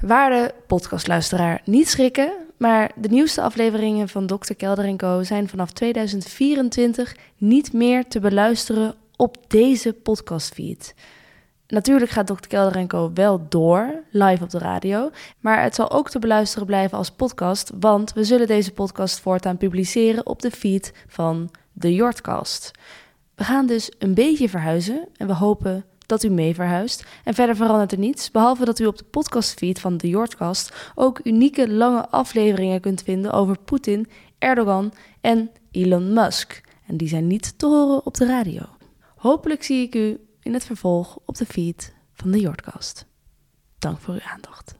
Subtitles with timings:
[0.00, 4.52] Waarde podcastluisteraar, niet schrikken, maar de nieuwste afleveringen van Dr.
[4.56, 5.22] Kelder Co.
[5.22, 10.94] zijn vanaf 2024 niet meer te beluisteren op deze podcastfeed.
[11.66, 12.46] Natuurlijk gaat Dr.
[12.48, 13.10] Kelder Co.
[13.14, 17.70] wel door, live op de radio, maar het zal ook te beluisteren blijven als podcast,
[17.80, 22.70] want we zullen deze podcast voortaan publiceren op de feed van de Jordcast.
[23.34, 27.06] We gaan dus een beetje verhuizen en we hopen dat u mee verhuist.
[27.24, 31.20] En verder verandert er niets, behalve dat u op de podcastfeed van de Jordcast ook
[31.22, 34.06] unieke lange afleveringen kunt vinden over Poetin,
[34.38, 36.60] Erdogan en Elon Musk.
[36.86, 38.62] En die zijn niet te horen op de radio.
[39.16, 43.06] Hopelijk zie ik u in het vervolg op de feed van de Jordcast.
[43.78, 44.78] Dank voor uw aandacht.